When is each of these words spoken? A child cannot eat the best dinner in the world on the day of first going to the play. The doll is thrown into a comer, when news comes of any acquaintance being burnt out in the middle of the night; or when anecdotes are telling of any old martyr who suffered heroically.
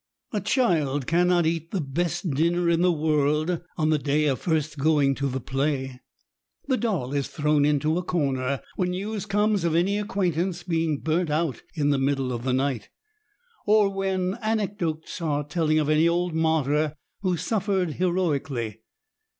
A 0.33 0.41
child 0.41 1.05
cannot 1.05 1.45
eat 1.45 1.69
the 1.69 1.79
best 1.79 2.31
dinner 2.31 2.67
in 2.67 2.81
the 2.81 2.91
world 2.91 3.61
on 3.77 3.91
the 3.91 3.99
day 3.99 4.25
of 4.25 4.39
first 4.39 4.79
going 4.79 5.13
to 5.13 5.27
the 5.29 5.39
play. 5.39 6.01
The 6.67 6.77
doll 6.77 7.13
is 7.13 7.27
thrown 7.27 7.65
into 7.65 7.99
a 7.99 8.03
comer, 8.03 8.61
when 8.77 8.89
news 8.89 9.27
comes 9.27 9.63
of 9.63 9.75
any 9.75 9.99
acquaintance 9.99 10.63
being 10.63 11.01
burnt 11.01 11.29
out 11.29 11.61
in 11.75 11.91
the 11.91 11.99
middle 11.99 12.33
of 12.33 12.43
the 12.45 12.51
night; 12.53 12.89
or 13.67 13.89
when 13.89 14.39
anecdotes 14.41 15.21
are 15.21 15.43
telling 15.43 15.77
of 15.77 15.87
any 15.87 16.07
old 16.07 16.33
martyr 16.33 16.95
who 17.21 17.37
suffered 17.37 17.91
heroically. 17.91 18.79